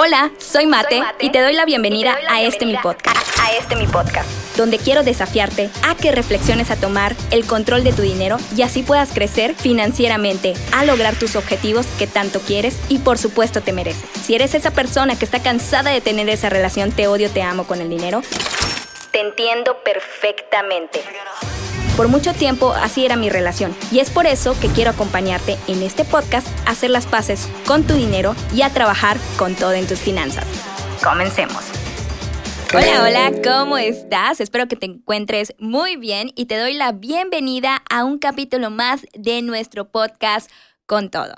Hola, 0.00 0.30
soy 0.38 0.66
Mate, 0.66 1.02
y 1.18 1.30
te 1.30 1.40
doy 1.40 1.54
la 1.54 1.64
bienvenida, 1.64 2.16
a 2.28 2.40
este 2.40 2.64
mi 2.64 2.76
podcast. 2.76 3.36
A, 3.40 3.50
este 3.54 3.74
mi 3.74 3.88
podcast. 3.88 4.28
Donde 4.56 4.78
quiero 4.78 5.02
desafiarte 5.02 5.70
a 5.82 5.96
que 5.96 6.12
reflexiones 6.12 6.70
a 6.70 6.76
tomar 6.76 7.16
el 7.32 7.44
control 7.44 7.82
de 7.82 7.92
tu 7.92 8.02
dinero 8.02 8.36
y 8.56 8.62
así 8.62 8.84
puedas 8.84 9.12
crecer 9.12 9.56
financieramente, 9.56 10.54
a 10.70 10.84
lograr 10.84 11.16
tus 11.16 11.34
objetivos 11.34 11.84
que 11.98 12.06
tanto 12.06 12.38
quieres 12.38 12.78
y 12.88 12.98
por 12.98 13.18
supuesto 13.18 13.60
te 13.60 13.72
mereces. 13.72 14.08
Si 14.22 14.36
eres 14.36 14.54
esa 14.54 14.70
persona 14.70 15.18
que 15.18 15.24
está 15.24 15.42
cansada 15.42 15.90
de 15.90 16.00
tener 16.00 16.28
esa 16.28 16.48
relación 16.48 16.92
te 16.92 17.08
odio, 17.08 17.28
te 17.28 17.42
amo 17.42 17.66
con 17.66 17.80
el 17.80 17.90
dinero, 17.90 18.22
te 19.10 19.18
entiendo 19.18 19.82
perfectamente. 19.82 21.02
Por 21.98 22.06
mucho 22.06 22.32
tiempo 22.32 22.74
así 22.74 23.04
era 23.04 23.16
mi 23.16 23.28
relación 23.28 23.74
y 23.90 23.98
es 23.98 24.08
por 24.08 24.26
eso 24.26 24.54
que 24.60 24.68
quiero 24.68 24.92
acompañarte 24.92 25.58
en 25.66 25.82
este 25.82 26.04
podcast 26.04 26.46
a 26.64 26.70
hacer 26.70 26.90
las 26.90 27.08
paces 27.08 27.48
con 27.66 27.84
tu 27.88 27.94
dinero 27.94 28.36
y 28.54 28.62
a 28.62 28.72
trabajar 28.72 29.16
con 29.36 29.56
todo 29.56 29.72
en 29.72 29.84
tus 29.84 29.98
finanzas. 29.98 30.46
Comencemos. 31.02 31.64
Hola, 32.72 33.02
hola, 33.02 33.32
¿cómo 33.42 33.78
estás? 33.78 34.40
Espero 34.40 34.68
que 34.68 34.76
te 34.76 34.86
encuentres 34.86 35.56
muy 35.58 35.96
bien 35.96 36.30
y 36.36 36.46
te 36.46 36.56
doy 36.56 36.74
la 36.74 36.92
bienvenida 36.92 37.82
a 37.90 38.04
un 38.04 38.18
capítulo 38.18 38.70
más 38.70 39.04
de 39.14 39.42
nuestro 39.42 39.90
podcast 39.90 40.48
con 40.86 41.10
todo. 41.10 41.34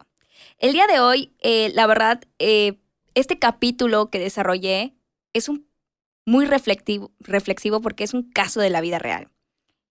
El 0.58 0.74
día 0.74 0.86
de 0.86 1.00
hoy, 1.00 1.32
eh, 1.40 1.72
la 1.74 1.86
verdad, 1.86 2.20
eh, 2.38 2.78
este 3.14 3.38
capítulo 3.38 4.10
que 4.10 4.18
desarrollé 4.18 4.92
es 5.32 5.48
un 5.48 5.66
muy 6.26 6.44
reflexivo, 6.44 7.12
reflexivo 7.18 7.80
porque 7.80 8.04
es 8.04 8.12
un 8.12 8.30
caso 8.30 8.60
de 8.60 8.68
la 8.68 8.82
vida 8.82 8.98
real. 8.98 9.30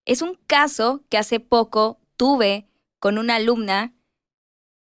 Es 0.10 0.24
un 0.24 0.40
caso 0.48 1.04
que 1.08 1.20
hace 1.20 1.40
poco 1.40 2.00
tuve 2.18 2.66
con 2.98 3.20
una 3.20 3.36
alumna, 3.36 3.94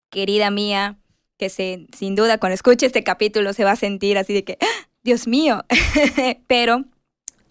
querida 0.09 0.51
mía, 0.51 0.99
que 1.37 1.47
se, 1.47 1.87
sin 1.95 2.15
duda 2.15 2.37
cuando 2.37 2.55
escuche 2.55 2.85
este 2.85 3.05
capítulo 3.05 3.53
se 3.53 3.63
va 3.63 3.71
a 3.71 3.75
sentir 3.77 4.17
así 4.17 4.33
de 4.33 4.43
que, 4.43 4.57
¡Ah! 4.59 4.89
Dios 5.03 5.25
mío, 5.25 5.63
pero 6.47 6.83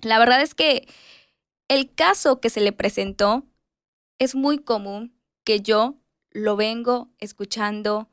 la 0.02 0.18
verdad 0.18 0.42
es 0.42 0.54
que 0.54 0.86
el 1.68 1.90
caso 1.90 2.38
que 2.38 2.50
se 2.50 2.60
le 2.60 2.72
presentó 2.72 3.46
es 4.18 4.34
muy 4.34 4.58
común 4.58 5.18
que 5.42 5.60
yo 5.60 5.94
lo 6.32 6.56
vengo 6.56 7.08
escuchando 7.18 8.10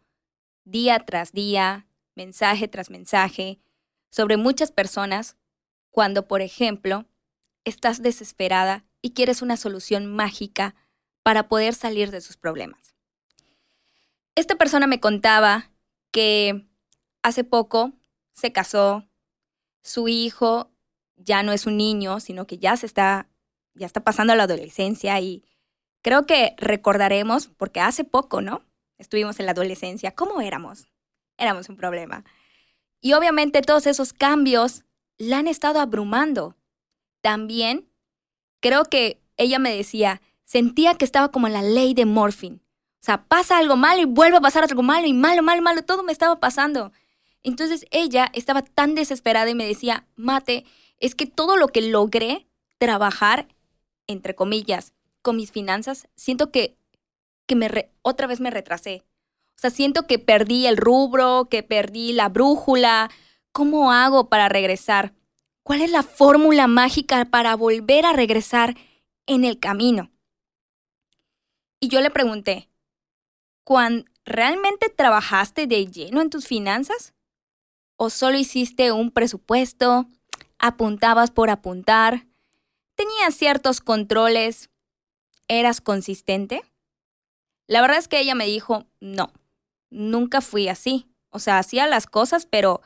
día 0.63 0.99
tras 0.99 1.33
día, 1.33 1.87
mensaje 2.15 2.69
tras 2.69 2.89
mensaje, 2.89 3.59
sobre 4.11 4.37
muchas 4.37 4.71
personas 4.71 5.35
cuando, 5.89 6.25
por 6.25 6.39
ejemplo, 6.39 7.05
estás 7.65 8.01
desesperada 8.01 8.85
y 9.01 9.13
quieres 9.13 9.41
una 9.41 9.57
solución 9.57 10.05
mágica 10.07 10.75
para 11.23 11.47
poder 11.47 11.73
salir 11.73 12.11
de 12.11 12.21
sus 12.21 12.37
problemas. 12.37 12.95
Esta 14.35 14.55
persona 14.55 14.87
me 14.87 14.99
contaba 14.99 15.71
que 16.11 16.67
hace 17.21 17.43
poco 17.43 17.93
se 18.33 18.51
casó, 18.51 19.07
su 19.83 20.07
hijo 20.07 20.71
ya 21.15 21.43
no 21.43 21.51
es 21.51 21.65
un 21.65 21.77
niño, 21.77 22.19
sino 22.19 22.47
que 22.47 22.57
ya 22.57 22.77
se 22.77 22.85
está 22.85 23.27
ya 23.73 23.85
está 23.85 24.03
pasando 24.03 24.33
a 24.33 24.35
la 24.35 24.43
adolescencia 24.43 25.19
y 25.19 25.45
creo 26.01 26.25
que 26.25 26.55
recordaremos 26.57 27.47
porque 27.47 27.79
hace 27.79 28.03
poco, 28.03 28.41
¿no? 28.41 28.63
Estuvimos 28.97 29.39
en 29.39 29.45
la 29.45 29.53
adolescencia, 29.53 30.13
¿cómo 30.13 30.41
éramos? 30.41 30.87
Éramos 31.37 31.69
un 31.69 31.77
problema. 31.77 32.23
Y 32.99 33.13
obviamente 33.13 33.61
todos 33.61 33.87
esos 33.87 34.13
cambios 34.13 34.83
la 35.17 35.39
han 35.39 35.47
estado 35.47 35.79
abrumando. 35.79 36.55
También 37.21 37.90
creo 38.61 38.85
que 38.85 39.19
ella 39.37 39.59
me 39.59 39.75
decía, 39.75 40.21
sentía 40.45 40.95
que 40.95 41.05
estaba 41.05 41.31
como 41.31 41.47
en 41.47 41.53
la 41.53 41.61
ley 41.61 41.93
de 41.93 42.05
Morphin. 42.05 42.61
O 43.01 43.03
sea, 43.03 43.25
pasa 43.25 43.57
algo 43.57 43.75
malo 43.75 44.01
y 44.01 44.05
vuelve 44.05 44.37
a 44.37 44.41
pasar 44.41 44.63
algo 44.63 44.83
malo 44.83 45.07
y 45.07 45.13
malo, 45.13 45.41
malo, 45.41 45.61
malo, 45.61 45.83
todo 45.83 46.03
me 46.03 46.11
estaba 46.11 46.39
pasando. 46.39 46.91
Entonces 47.43 47.85
ella 47.89 48.29
estaba 48.33 48.61
tan 48.61 48.93
desesperada 48.93 49.49
y 49.49 49.55
me 49.55 49.65
decía, 49.65 50.05
Mate, 50.15 50.65
es 50.99 51.15
que 51.15 51.25
todo 51.25 51.57
lo 51.57 51.67
que 51.67 51.81
logré 51.81 52.47
trabajar, 52.77 53.47
entre 54.07 54.35
comillas, 54.35 54.93
con 55.23 55.35
mis 55.35 55.51
finanzas, 55.51 56.07
siento 56.15 56.51
que, 56.51 56.77
que 57.47 57.55
me 57.55 57.89
otra 58.03 58.27
vez 58.27 58.39
me 58.39 58.51
retrasé. 58.51 59.03
O 59.55 59.59
sea, 59.61 59.71
siento 59.71 60.05
que 60.05 60.19
perdí 60.19 60.67
el 60.67 60.77
rubro, 60.77 61.47
que 61.49 61.63
perdí 61.63 62.13
la 62.13 62.29
brújula. 62.29 63.09
¿Cómo 63.51 63.91
hago 63.91 64.29
para 64.29 64.49
regresar? 64.49 65.13
¿Cuál 65.63 65.81
es 65.81 65.91
la 65.91 66.03
fórmula 66.03 66.67
mágica 66.67 67.25
para 67.25 67.55
volver 67.55 68.05
a 68.05 68.13
regresar 68.13 68.75
en 69.27 69.43
el 69.43 69.59
camino? 69.59 70.11
Y 71.79 71.87
yo 71.87 72.01
le 72.01 72.09
pregunté, 72.09 72.69
¿cuán 73.63 74.05
realmente 74.25 74.89
trabajaste 74.89 75.67
de 75.67 75.85
lleno 75.87 76.21
en 76.21 76.29
tus 76.29 76.47
finanzas? 76.47 77.13
¿O 77.95 78.09
solo 78.09 78.37
hiciste 78.37 78.91
un 78.91 79.11
presupuesto? 79.11 80.07
¿Apuntabas 80.57 81.29
por 81.29 81.49
apuntar? 81.49 82.27
¿Tenías 82.95 83.35
ciertos 83.35 83.81
controles? 83.81 84.69
¿Eras 85.47 85.81
consistente? 85.81 86.63
La 87.67 87.81
verdad 87.81 87.99
es 87.99 88.07
que 88.07 88.19
ella 88.19 88.35
me 88.35 88.45
dijo, 88.47 88.87
no, 88.99 89.31
nunca 89.91 90.41
fui 90.41 90.67
así. 90.67 91.07
O 91.29 91.39
sea, 91.39 91.59
hacía 91.59 91.87
las 91.87 92.07
cosas, 92.07 92.45
pero, 92.45 92.81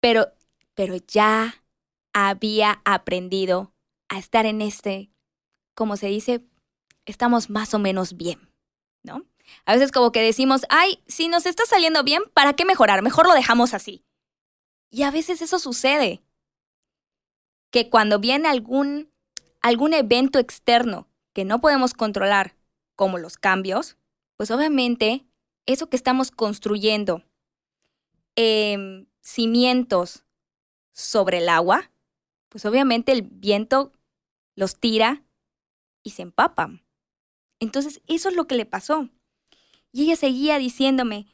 pero 0.00 0.32
pero 0.78 0.94
ya 0.94 1.64
había 2.12 2.82
aprendido 2.84 3.74
a 4.08 4.16
estar 4.16 4.46
en 4.46 4.62
este, 4.62 5.10
como 5.74 5.96
se 5.96 6.06
dice, 6.06 6.44
estamos 7.04 7.50
más 7.50 7.74
o 7.74 7.80
menos 7.80 8.16
bien, 8.16 8.48
¿no? 9.02 9.26
A 9.64 9.72
veces 9.72 9.90
como 9.90 10.12
que 10.12 10.22
decimos, 10.22 10.62
ay, 10.68 11.02
si 11.08 11.26
nos 11.26 11.46
está 11.46 11.64
saliendo 11.66 12.04
bien, 12.04 12.22
¿para 12.32 12.52
qué 12.52 12.64
mejorar? 12.64 13.02
Mejor 13.02 13.26
lo 13.26 13.34
dejamos 13.34 13.74
así. 13.74 14.04
Y 14.88 15.02
a 15.02 15.10
veces 15.10 15.42
eso 15.42 15.58
sucede. 15.58 16.22
Que 17.72 17.90
cuando 17.90 18.20
viene 18.20 18.46
algún, 18.46 19.10
algún 19.60 19.94
evento 19.94 20.38
externo 20.38 21.08
que 21.32 21.44
no 21.44 21.60
podemos 21.60 21.92
controlar, 21.92 22.54
como 22.94 23.18
los 23.18 23.36
cambios, 23.36 23.96
pues 24.36 24.52
obviamente 24.52 25.26
eso 25.66 25.88
que 25.88 25.96
estamos 25.96 26.30
construyendo, 26.30 27.24
eh, 28.36 29.08
cimientos 29.22 30.24
sobre 30.98 31.38
el 31.38 31.48
agua, 31.48 31.92
pues 32.48 32.66
obviamente 32.66 33.12
el 33.12 33.22
viento 33.22 33.92
los 34.56 34.76
tira 34.76 35.22
y 36.02 36.10
se 36.10 36.22
empapan. 36.22 36.82
Entonces, 37.60 38.00
eso 38.08 38.28
es 38.28 38.34
lo 38.34 38.46
que 38.46 38.56
le 38.56 38.66
pasó. 38.66 39.08
Y 39.92 40.04
ella 40.04 40.16
seguía 40.16 40.58
diciéndome, 40.58 41.26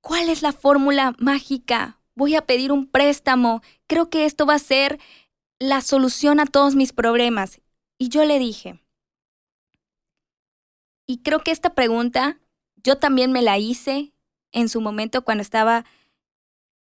¿cuál 0.00 0.28
es 0.28 0.42
la 0.42 0.52
fórmula 0.52 1.14
mágica? 1.18 2.00
Voy 2.16 2.34
a 2.34 2.44
pedir 2.44 2.72
un 2.72 2.86
préstamo. 2.86 3.62
Creo 3.86 4.10
que 4.10 4.24
esto 4.24 4.46
va 4.46 4.54
a 4.54 4.58
ser 4.58 4.98
la 5.60 5.80
solución 5.80 6.40
a 6.40 6.46
todos 6.46 6.74
mis 6.74 6.92
problemas. 6.92 7.60
Y 7.98 8.08
yo 8.08 8.24
le 8.24 8.40
dije, 8.40 8.80
y 11.06 11.18
creo 11.18 11.44
que 11.44 11.52
esta 11.52 11.74
pregunta 11.74 12.40
yo 12.82 12.98
también 12.98 13.30
me 13.30 13.42
la 13.42 13.58
hice 13.58 14.12
en 14.50 14.68
su 14.68 14.80
momento 14.80 15.22
cuando 15.22 15.42
estaba 15.42 15.84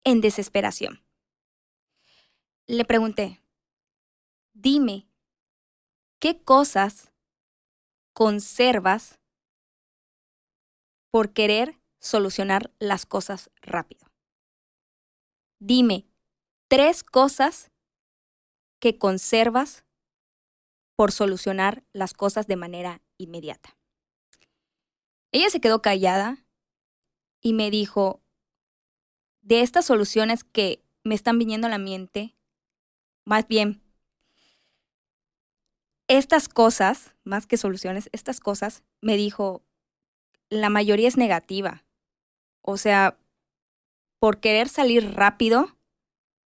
en 0.05 0.23
desesperación. 0.23 1.03
Le 2.71 2.85
pregunté, 2.85 3.43
dime, 4.53 5.09
¿qué 6.21 6.39
cosas 6.45 7.11
conservas 8.13 9.19
por 11.11 11.33
querer 11.33 11.81
solucionar 11.99 12.71
las 12.79 13.07
cosas 13.07 13.51
rápido? 13.63 14.07
Dime 15.59 16.05
tres 16.69 17.05
cosas 17.05 17.71
que 18.81 18.99
conservas 18.99 19.87
por 20.95 21.11
solucionar 21.11 21.85
las 21.95 22.13
cosas 22.13 22.47
de 22.49 22.57
manera 22.57 23.01
inmediata. 23.17 23.79
Ella 25.33 25.49
se 25.49 25.63
quedó 25.63 25.81
callada 25.81 26.45
y 27.41 27.55
me 27.55 27.71
dijo, 27.71 28.21
de 29.41 29.63
estas 29.63 29.87
soluciones 29.87 30.45
que 30.45 30.85
me 31.03 31.15
están 31.15 31.39
viniendo 31.39 31.67
a 31.67 31.71
la 31.71 31.79
mente, 31.79 32.38
más 33.29 33.47
bien, 33.47 33.83
estas 36.09 36.49
cosas, 36.49 37.15
más 37.25 37.47
que 37.47 37.59
soluciones, 37.59 38.09
estas 38.13 38.41
cosas, 38.41 38.85
me 39.03 39.19
dijo, 39.19 39.63
la 40.49 40.71
mayoría 40.71 41.09
es 41.09 41.19
negativa. 41.19 41.85
O 42.63 42.79
sea, 42.79 43.19
por 44.19 44.41
querer 44.41 44.71
salir 44.71 45.13
rápido, 45.13 45.77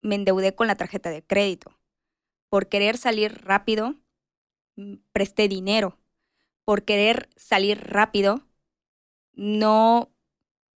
me 0.01 0.16
endeudé 0.16 0.54
con 0.54 0.68
la 0.68 0.75
tarjeta 0.75 1.12
de 1.12 1.24
crédito. 1.24 1.80
Por 2.50 2.68
querer 2.68 2.98
salir 2.98 3.45
rápido, 3.45 3.95
mm, 4.75 4.95
presté 5.13 5.48
dinero. 5.48 5.98
Por 6.66 6.83
querer 6.83 7.30
salir 7.38 7.80
rápido, 7.80 8.45
no, 9.31 10.12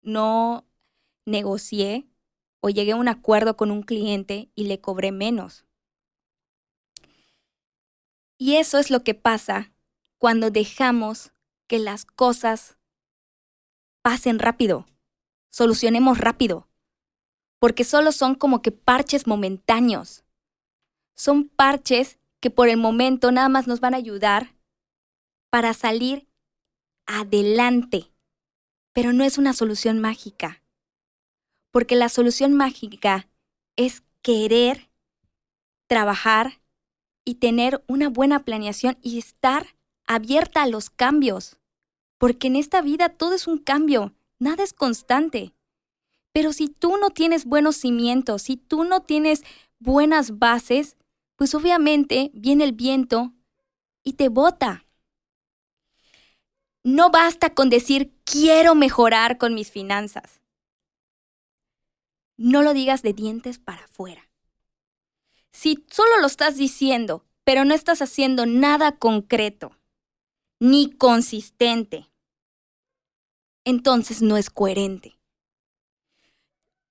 no 0.02 0.66
negocié 1.26 2.08
o 2.62 2.70
llegué 2.70 2.94
a 2.94 2.96
un 2.96 3.10
acuerdo 3.10 3.58
con 3.58 3.70
un 3.70 3.84
cliente 3.84 4.50
y 4.56 4.64
le 4.64 4.80
cobré 4.80 5.12
menos. 5.12 5.66
Y 8.40 8.56
eso 8.56 8.80
es 8.80 8.90
lo 8.90 9.04
que 9.04 9.14
pasa 9.14 9.72
cuando 10.18 10.50
dejamos 10.50 11.34
que 11.68 11.78
las 11.78 12.06
cosas 12.06 12.78
pasen 14.02 14.40
rápido, 14.40 14.88
solucionemos 15.52 16.18
rápido. 16.18 16.68
porque 17.60 17.84
solo 17.84 18.14
son 18.14 18.36
como 18.36 18.62
que 18.62 18.72
parches 18.72 19.28
momentáneos. 19.28 20.24
Son 21.16 21.50
parches 21.50 22.18
que 22.40 22.50
por 22.50 22.70
el 22.70 22.78
momento 22.78 23.32
nada 23.34 23.50
más 23.50 23.68
nos 23.68 23.82
van 23.82 23.94
a 23.94 23.98
ayudar 23.98 24.56
para 25.50 25.74
salir 25.74 26.30
adelante, 27.06 28.14
pero 28.94 29.12
no 29.12 29.26
es 29.26 29.38
una 29.38 29.52
solución 29.52 30.00
mágica, 30.00 30.64
porque 31.72 31.98
la 31.98 32.08
solución 32.08 32.54
mágica 32.54 33.28
es 33.76 34.04
querer 34.22 34.90
trabajar 35.88 36.59
y 37.30 37.36
tener 37.36 37.84
una 37.86 38.10
buena 38.10 38.44
planeación 38.44 38.98
y 39.04 39.20
estar 39.20 39.76
abierta 40.08 40.64
a 40.64 40.68
los 40.68 40.90
cambios, 40.90 41.58
porque 42.18 42.48
en 42.48 42.56
esta 42.56 42.82
vida 42.82 43.10
todo 43.10 43.36
es 43.36 43.46
un 43.46 43.60
cambio, 43.60 44.16
nada 44.40 44.64
es 44.64 44.74
constante. 44.74 45.54
Pero 46.32 46.54
si 46.54 46.70
tú 46.70 46.98
no 46.98 47.12
tienes 47.12 47.46
buenos 47.46 47.76
cimientos, 47.76 48.42
si 48.42 48.58
tú 48.58 48.84
no 48.84 49.04
tienes 49.04 49.44
buenas 49.78 50.40
bases, 50.40 50.98
pues 51.36 51.54
obviamente 51.54 52.32
viene 52.34 52.64
el 52.64 52.72
viento 52.72 53.32
y 54.04 54.14
te 54.14 54.30
bota. 54.30 54.88
No 56.84 57.12
basta 57.12 57.54
con 57.54 57.70
decir 57.70 58.12
quiero 58.24 58.74
mejorar 58.74 59.38
con 59.38 59.54
mis 59.54 59.70
finanzas. 59.70 60.42
No 62.38 62.64
lo 62.64 62.74
digas 62.74 63.04
de 63.04 63.14
dientes 63.14 63.60
para 63.60 63.84
afuera. 63.84 64.29
Si 65.52 65.86
solo 65.90 66.20
lo 66.20 66.28
estás 66.28 66.58
diciendo, 66.58 67.26
pero 67.44 67.66
no 67.66 67.74
estás 67.74 68.02
haciendo 68.02 68.46
nada 68.46 68.94
concreto 68.94 69.76
ni 70.60 70.92
consistente, 70.92 72.10
entonces 73.64 74.22
no 74.22 74.38
es 74.38 74.50
coherente. 74.50 75.20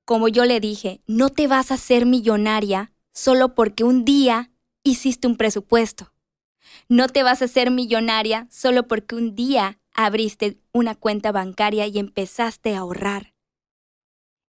Como 0.04 0.28
yo 0.28 0.44
le 0.46 0.60
dije, 0.60 1.02
no 1.06 1.28
te 1.28 1.46
vas 1.46 1.70
a 1.70 1.74
hacer 1.74 2.06
millonaria 2.06 2.92
solo 3.12 3.54
porque 3.54 3.84
un 3.84 4.04
día 4.04 4.50
hiciste 4.82 5.26
un 5.26 5.36
presupuesto. 5.36 6.14
No 6.88 7.08
te 7.08 7.22
vas 7.22 7.42
a 7.42 7.46
hacer 7.46 7.70
millonaria 7.70 8.46
solo 8.50 8.86
porque 8.86 9.16
un 9.16 9.34
día 9.34 9.80
abriste 9.92 10.60
una 10.72 10.94
cuenta 10.94 11.32
bancaria 11.32 11.86
y 11.88 11.98
empezaste 11.98 12.74
a 12.74 12.78
ahorrar. 12.78 13.34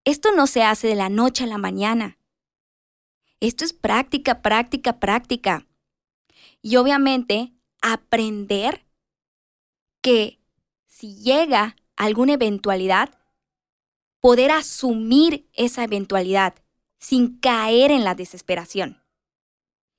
Esto 0.06 0.32
no 0.32 0.48
se 0.48 0.64
hace 0.64 0.88
de 0.88 0.96
la 0.96 1.10
noche 1.10 1.44
a 1.44 1.48
la 1.48 1.58
mañana. 1.58 2.19
Esto 3.40 3.64
es 3.64 3.74
práctica, 3.74 4.42
práctica, 4.42 5.00
práctica. 5.00 5.68
Y 6.62 6.76
obviamente 6.76 7.54
aprender 7.82 8.86
que 10.02 10.40
si 10.86 11.16
llega 11.16 11.76
alguna 11.96 12.34
eventualidad, 12.34 13.10
poder 14.20 14.52
asumir 14.52 15.50
esa 15.54 15.84
eventualidad 15.84 16.56
sin 16.98 17.40
caer 17.40 17.92
en 17.92 18.04
la 18.04 18.16
desesperación. 18.16 19.02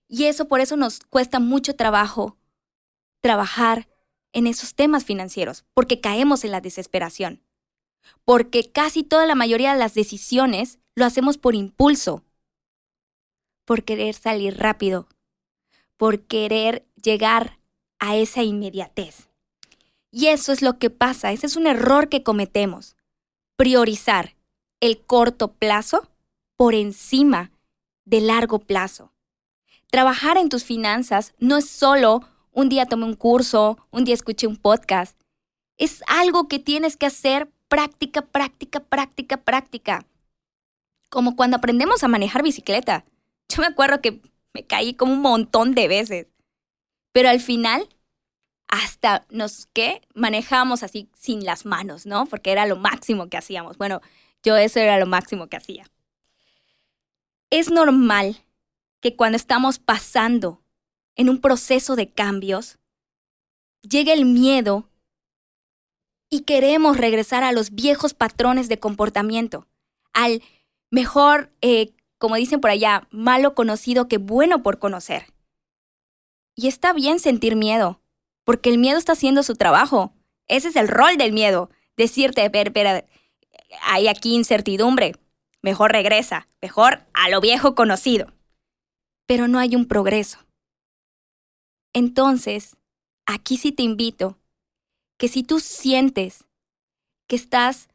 Y 0.09 0.25
eso 0.25 0.49
por 0.49 0.61
eso 0.61 0.77
nos 0.77 1.01
cuesta 1.01 1.41
mucho 1.41 1.77
trabajo 1.77 2.37
trabajar 3.21 3.89
en 4.33 4.47
esos 4.47 4.75
temas 4.75 5.05
financieros, 5.05 5.65
porque 5.75 6.01
caemos 6.01 6.45
en 6.45 6.51
la 6.51 6.61
desesperación. 6.61 7.43
Porque 8.25 8.71
casi 8.71 9.03
toda 9.03 9.27
la 9.27 9.35
mayoría 9.35 9.73
de 9.73 9.79
las 9.79 9.95
decisiones 9.95 10.79
lo 10.95 11.05
hacemos 11.05 11.39
por 11.39 11.55
impulso, 11.55 12.25
por 13.70 13.84
querer 13.84 14.17
salir 14.17 14.58
rápido, 14.58 15.06
por 15.96 16.22
querer 16.22 16.88
llegar 17.00 17.61
a 18.00 18.17
esa 18.17 18.43
inmediatez. 18.43 19.28
Y 20.11 20.26
eso 20.26 20.50
es 20.50 20.61
lo 20.61 20.81
que 20.81 20.90
pasa, 20.90 21.31
ese 21.31 21.46
es 21.46 21.55
un 21.55 21.69
error 21.69 22.08
que 22.08 22.25
cometemos, 22.25 22.96
priorizar 23.55 24.34
el 24.81 25.00
corto 25.00 25.52
plazo 25.52 26.11
por 26.56 26.75
encima 26.75 27.52
de 28.05 28.20
largo 28.20 28.58
plazo. 28.58 29.12
Trabajar 29.88 30.37
en 30.37 30.49
tus 30.49 30.64
finanzas 30.64 31.32
no 31.38 31.56
es 31.56 31.70
solo 31.70 32.22
un 32.50 32.70
día 32.70 32.87
tomé 32.87 33.05
un 33.05 33.14
curso, 33.14 33.78
un 33.93 34.02
día 34.02 34.14
escuché 34.14 34.49
un 34.49 34.56
podcast. 34.56 35.17
Es 35.78 36.02
algo 36.08 36.49
que 36.49 36.58
tienes 36.58 36.96
que 36.96 37.06
hacer 37.06 37.49
práctica, 37.69 38.22
práctica, 38.22 38.81
práctica, 38.81 39.37
práctica. 39.37 40.06
Como 41.08 41.37
cuando 41.37 41.56
aprendemos 41.56 42.02
a 42.02 42.08
manejar 42.08 42.43
bicicleta. 42.43 43.05
Yo 43.50 43.61
me 43.61 43.67
acuerdo 43.67 44.00
que 44.00 44.20
me 44.55 44.67
caí 44.67 44.94
como 44.94 45.12
un 45.12 45.20
montón 45.20 45.75
de 45.75 45.88
veces. 45.88 46.26
Pero 47.12 47.29
al 47.29 47.41
final, 47.41 47.88
hasta 48.69 49.26
nos 49.31 49.67
que 49.73 50.00
manejamos 50.14 50.82
así 50.82 51.11
sin 51.14 51.44
las 51.44 51.67
manos, 51.67 52.06
¿no? 52.06 52.26
Porque 52.26 52.52
era 52.52 52.67
lo 52.67 52.76
máximo 52.76 53.29
que 53.29 53.37
hacíamos. 53.37 53.76
Bueno, 53.79 54.00
yo 54.43 54.56
eso 54.56 54.81
era 54.81 54.99
lo 54.99 55.06
máximo 55.06 55.49
que 55.49 55.56
hacía 55.56 55.85
es 57.50 57.70
normal 57.70 58.44
que 59.00 59.17
cuando 59.17 59.37
estamos 59.37 59.79
pasando 59.79 60.62
en 61.17 61.29
un 61.29 61.41
proceso 61.41 61.96
de 61.96 62.11
cambios, 62.11 62.79
llegue 63.82 64.12
el 64.12 64.25
miedo 64.25 64.88
y 66.31 66.43
queremos 66.43 66.96
regresar 66.96 67.43
a 67.43 67.53
los 67.53 67.73
viejos 67.73 68.14
patrones 68.14 68.69
de 68.69 68.79
comportamiento, 68.79 69.67
al 70.12 70.43
mejor, 70.91 71.53
eh, 71.61 71.93
como 72.20 72.37
dicen 72.37 72.61
por 72.61 72.70
allá, 72.70 73.08
malo 73.11 73.55
conocido 73.55 74.06
que 74.06 74.19
bueno 74.19 74.62
por 74.62 74.78
conocer. 74.78 75.32
Y 76.55 76.69
está 76.69 76.93
bien 76.93 77.19
sentir 77.19 77.56
miedo, 77.56 78.02
porque 78.44 78.69
el 78.69 78.76
miedo 78.76 78.99
está 78.99 79.12
haciendo 79.12 79.43
su 79.43 79.55
trabajo. 79.55 80.12
Ese 80.46 80.69
es 80.69 80.76
el 80.76 80.88
rol 80.88 81.17
del 81.17 81.32
miedo, 81.32 81.70
decirte, 81.96 82.46
ver, 82.50 83.08
hay 83.81 84.08
aquí 84.08 84.34
incertidumbre, 84.34 85.14
mejor 85.62 85.93
regresa, 85.93 86.46
mejor 86.61 87.06
a 87.14 87.31
lo 87.31 87.40
viejo 87.40 87.75
conocido. 87.75 88.34
Pero 89.26 89.49
no 89.49 89.58
hay 89.58 89.75
un 89.75 89.87
progreso. 89.87 90.40
Entonces, 91.94 92.76
aquí 93.25 93.56
sí 93.56 93.72
te 93.72 93.82
invito 93.82 94.38
que 95.17 95.28
si 95.28 95.43
tú 95.43 95.58
sientes 95.58 96.44
que 97.26 97.37
estás 97.37 97.88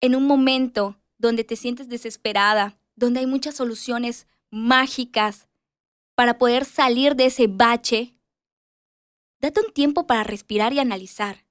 en 0.00 0.16
un 0.16 0.26
momento 0.26 0.98
donde 1.16 1.44
te 1.44 1.54
sientes 1.54 1.88
desesperada, 1.88 2.81
donde 2.96 3.20
hay 3.20 3.26
muchas 3.26 3.54
soluciones 3.54 4.26
mágicas 4.50 5.48
para 6.14 6.38
poder 6.38 6.64
salir 6.64 7.16
de 7.16 7.26
ese 7.26 7.46
bache, 7.46 8.16
date 9.40 9.60
un 9.60 9.72
tiempo 9.72 10.06
para 10.06 10.24
respirar 10.24 10.72
y 10.72 10.78
analizar. 10.78 11.46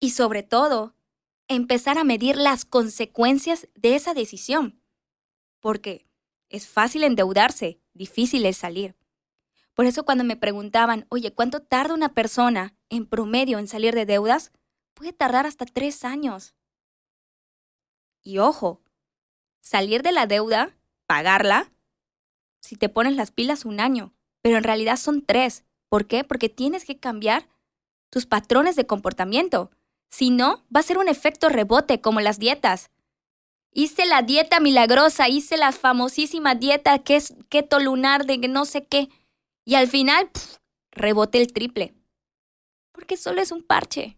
Y 0.00 0.10
sobre 0.10 0.42
todo, 0.42 0.94
empezar 1.48 1.98
a 1.98 2.04
medir 2.04 2.36
las 2.36 2.64
consecuencias 2.64 3.68
de 3.74 3.94
esa 3.94 4.14
decisión. 4.14 4.82
Porque 5.60 6.06
es 6.48 6.66
fácil 6.68 7.04
endeudarse, 7.04 7.80
difícil 7.94 8.44
es 8.46 8.56
salir. 8.56 8.96
Por 9.74 9.86
eso 9.86 10.04
cuando 10.04 10.24
me 10.24 10.36
preguntaban, 10.36 11.06
oye, 11.08 11.32
¿cuánto 11.32 11.60
tarda 11.60 11.94
una 11.94 12.14
persona 12.14 12.74
en 12.88 13.06
promedio 13.06 13.58
en 13.58 13.68
salir 13.68 13.94
de 13.94 14.06
deudas? 14.06 14.52
Puede 14.94 15.12
tardar 15.12 15.46
hasta 15.46 15.66
tres 15.66 16.04
años. 16.04 16.54
Y 18.22 18.38
ojo, 18.38 18.82
salir 19.66 20.04
de 20.04 20.12
la 20.12 20.28
deuda, 20.28 20.76
pagarla, 21.08 21.72
si 22.60 22.76
te 22.76 22.88
pones 22.88 23.16
las 23.16 23.32
pilas 23.32 23.64
un 23.64 23.80
año, 23.80 24.12
pero 24.40 24.58
en 24.58 24.62
realidad 24.62 24.96
son 24.96 25.26
tres. 25.26 25.64
¿Por 25.88 26.06
qué? 26.06 26.22
Porque 26.22 26.48
tienes 26.48 26.84
que 26.84 27.00
cambiar 27.00 27.48
tus 28.08 28.26
patrones 28.26 28.76
de 28.76 28.86
comportamiento. 28.86 29.72
Si 30.08 30.30
no, 30.30 30.64
va 30.74 30.80
a 30.80 30.84
ser 30.84 30.98
un 30.98 31.08
efecto 31.08 31.48
rebote 31.48 32.00
como 32.00 32.20
las 32.20 32.38
dietas. 32.38 32.90
Hice 33.72 34.06
la 34.06 34.22
dieta 34.22 34.60
milagrosa, 34.60 35.28
hice 35.28 35.56
la 35.56 35.72
famosísima 35.72 36.54
dieta 36.54 37.00
que 37.00 37.16
es 37.16 37.34
keto 37.48 37.80
lunar 37.80 38.24
de 38.24 38.38
no 38.38 38.66
sé 38.66 38.86
qué. 38.86 39.08
Y 39.64 39.74
al 39.74 39.88
final, 39.88 40.30
rebote 40.92 41.38
el 41.40 41.52
triple. 41.52 41.92
Porque 42.92 43.16
solo 43.16 43.42
es 43.42 43.50
un 43.50 43.64
parche. 43.64 44.16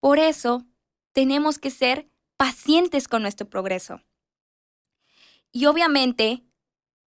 Por 0.00 0.18
eso, 0.18 0.66
tenemos 1.12 1.60
que 1.60 1.70
ser 1.70 2.10
pacientes 2.40 3.06
con 3.06 3.20
nuestro 3.20 3.50
progreso. 3.50 4.00
Y 5.52 5.66
obviamente, 5.66 6.42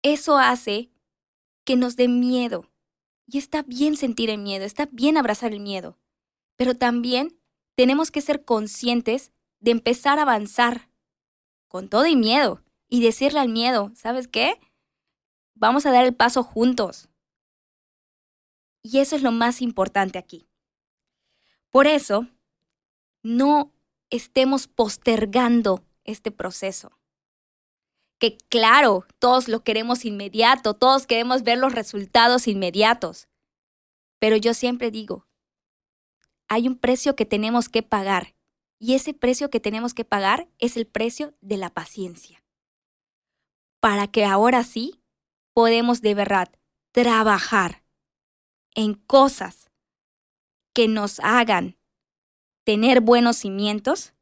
eso 0.04 0.38
hace 0.38 0.92
que 1.64 1.76
nos 1.76 1.96
dé 1.96 2.08
miedo. 2.08 2.70
Y 3.26 3.40
está 3.40 3.64
bien 3.64 3.98
sentir 3.98 4.30
el 4.30 4.38
miedo, 4.38 4.64
está 4.64 4.88
bien 4.92 5.18
abrazar 5.18 5.52
el 5.52 5.60
miedo. 5.60 5.98
Pero 6.56 6.76
también 6.76 7.36
tenemos 7.74 8.12
que 8.12 8.22
ser 8.22 8.46
conscientes 8.46 9.32
de 9.60 9.72
empezar 9.72 10.20
a 10.20 10.22
avanzar 10.22 10.92
con 11.68 11.90
todo 11.90 12.06
y 12.06 12.16
miedo 12.16 12.62
y 12.88 13.02
decirle 13.02 13.40
al 13.40 13.50
miedo, 13.50 13.92
¿sabes 13.96 14.28
qué? 14.28 14.60
Vamos 15.56 15.88
a 15.88 15.92
dar 15.92 16.06
el 16.06 16.14
paso 16.14 16.44
juntos. 16.44 17.10
Y 18.84 19.00
eso 19.00 19.16
es 19.16 19.24
lo 19.24 19.32
más 19.32 19.64
importante 19.64 20.20
aquí. 20.20 20.48
Por 21.72 21.88
eso, 21.88 22.28
no 23.24 23.74
estemos 24.10 24.68
postergando 24.68 25.84
este 26.04 26.32
proceso. 26.32 26.98
Que 28.20 28.38
claro, 28.50 29.06
todos 29.20 29.48
lo 29.48 29.64
queremos 29.64 30.06
inmediato, 30.06 30.74
todos 30.74 31.08
queremos 31.08 31.44
ver 31.44 31.58
los 31.58 31.74
resultados 31.74 32.48
inmediatos. 32.48 33.28
Pero 34.20 34.38
yo 34.38 34.54
siempre 34.54 34.92
digo, 34.92 35.28
hay 36.48 36.68
un 36.68 36.78
precio 36.78 37.16
que 37.16 37.26
tenemos 37.26 37.68
que 37.70 37.84
pagar 37.84 38.36
Y 38.80 38.96
ese 38.96 39.14
precio 39.14 39.50
que 39.50 39.62
tenemos 39.62 39.94
que 39.94 40.04
pagar 40.04 40.50
es 40.60 40.76
el 40.76 40.86
precio 40.86 41.34
de 41.40 41.56
la 41.56 41.70
paciencia. 41.70 42.44
Para 43.80 44.08
que 44.08 44.26
ahora 44.26 44.66
sí 44.66 45.02
podemos 45.54 46.02
de 46.02 46.14
verdad 46.16 46.52
trabajar 46.92 47.86
en 48.76 48.96
cosas 48.96 49.72
que 50.74 50.90
nos 50.90 51.22
hagan 51.22 51.78
tener 52.64 53.02
buenos 53.02 53.38
cimientos 53.38 54.14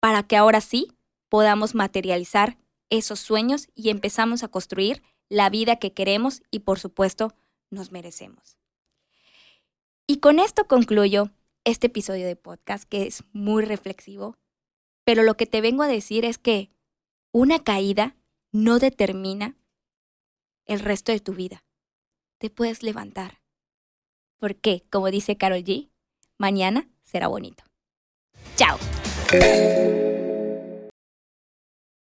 para 0.00 0.22
que 0.22 0.36
ahora 0.36 0.60
sí 0.60 0.92
podamos 1.28 1.74
materializar 1.74 2.58
esos 2.90 3.20
sueños 3.20 3.68
y 3.74 3.90
empezamos 3.90 4.42
a 4.42 4.48
construir 4.48 5.02
la 5.28 5.48
vida 5.48 5.76
que 5.76 5.92
queremos 5.92 6.42
y 6.50 6.60
por 6.60 6.78
supuesto 6.78 7.34
nos 7.70 7.92
merecemos. 7.92 8.58
Y 10.06 10.18
con 10.18 10.40
esto 10.40 10.66
concluyo 10.66 11.30
este 11.64 11.86
episodio 11.86 12.26
de 12.26 12.36
podcast 12.36 12.84
que 12.84 13.06
es 13.06 13.22
muy 13.32 13.64
reflexivo, 13.64 14.36
pero 15.04 15.22
lo 15.22 15.36
que 15.36 15.46
te 15.46 15.60
vengo 15.60 15.82
a 15.82 15.88
decir 15.88 16.24
es 16.24 16.38
que 16.38 16.70
una 17.32 17.62
caída 17.62 18.16
no 18.50 18.80
determina 18.80 19.56
el 20.66 20.80
resto 20.80 21.12
de 21.12 21.20
tu 21.20 21.34
vida. 21.34 21.64
Te 22.38 22.50
puedes 22.50 22.82
levantar. 22.82 23.40
Porque, 24.38 24.82
como 24.90 25.10
dice 25.10 25.36
Carol 25.36 25.62
G, 25.62 25.90
mañana 26.38 26.88
será 27.02 27.28
bonito. 27.28 27.69
Chao. 28.60 30.09